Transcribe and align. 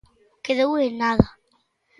Quedou 0.45 0.71
en 0.85 0.89
nada. 1.01 1.27